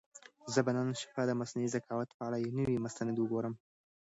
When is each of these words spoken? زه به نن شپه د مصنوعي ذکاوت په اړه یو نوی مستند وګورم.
زه 0.53 0.59
به 0.65 0.71
نن 0.77 0.87
شپه 1.01 1.21
د 1.27 1.31
مصنوعي 1.39 1.69
ذکاوت 1.75 2.09
په 2.13 2.21
اړه 2.27 2.37
یو 2.43 2.55
نوی 2.59 2.77
مستند 2.85 3.15
وګورم. 3.19 3.53